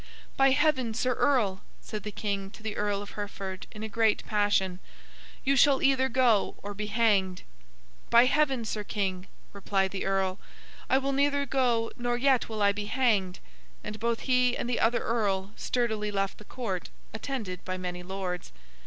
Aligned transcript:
'By 0.35 0.49
Heaven, 0.49 0.95
Sir 0.95 1.13
Earl,' 1.13 1.61
said 1.79 2.01
the 2.01 2.11
King 2.11 2.49
to 2.53 2.63
the 2.63 2.75
Earl 2.75 3.03
of 3.03 3.11
Hereford, 3.11 3.67
in 3.71 3.83
a 3.83 3.87
great 3.87 4.25
passion, 4.25 4.79
'you 5.43 5.55
shall 5.55 5.79
either 5.83 6.09
go 6.09 6.55
or 6.63 6.73
be 6.73 6.87
hanged!' 6.87 7.43
'By 8.09 8.25
Heaven, 8.25 8.65
Sir 8.65 8.83
King,' 8.83 9.27
replied 9.53 9.91
the 9.91 10.05
Earl, 10.05 10.39
'I 10.89 10.97
will 10.97 11.13
neither 11.13 11.45
go 11.45 11.91
nor 11.97 12.17
yet 12.17 12.49
will 12.49 12.63
I 12.63 12.71
be 12.71 12.85
hanged!' 12.85 13.37
and 13.83 13.99
both 13.99 14.21
he 14.21 14.57
and 14.57 14.67
the 14.67 14.79
other 14.79 15.01
Earl 15.03 15.51
sturdily 15.55 16.09
left 16.09 16.39
the 16.39 16.45
court, 16.45 16.89
attended 17.13 17.63
by 17.63 17.77
many 17.77 18.01
Lords. 18.01 18.51